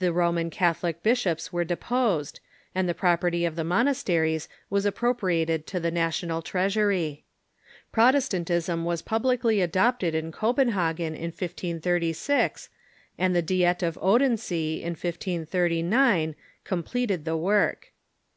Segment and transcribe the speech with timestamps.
[0.00, 2.40] The Roman Catholic bishops were deposed,
[2.74, 7.24] and the property of the monasteries was appropriated to the national treasury.
[7.92, 12.68] Protestantism was publicly adopted in Copenhagen in 1536,
[13.16, 16.34] and the Diet of Odensee, in 1539,
[16.64, 17.92] com pleted the work.